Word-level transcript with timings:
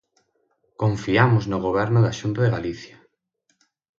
Confiamos 0.81 1.43
no 1.51 1.57
Goberno 1.67 1.99
da 2.01 2.17
Xunta 2.19 2.39
de 2.43 2.53
Galicia. 2.57 2.95